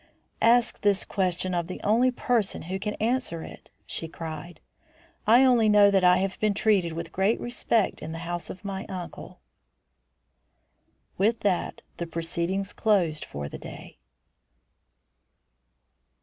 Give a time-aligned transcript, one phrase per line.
[0.41, 4.59] "Ask this question of the only person who can answer it," she cried.
[5.27, 8.65] "I only know that I have been treated with great respect in the house of
[8.65, 9.41] my uncle."
[11.19, 13.99] With that, the proceedings closed for the day.